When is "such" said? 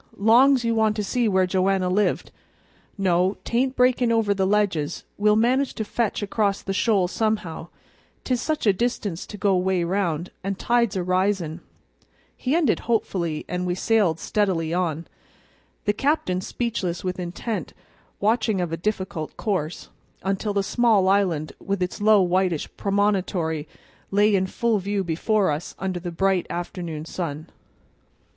8.41-8.65